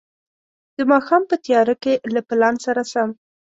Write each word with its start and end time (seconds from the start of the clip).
د 0.77 0.79
ماښام 0.91 1.23
په 1.29 1.35
تياره 1.45 1.75
کې 1.83 1.93
له 2.13 2.21
پلان 2.27 2.55
سره 2.65 2.81
سم. 2.91 3.09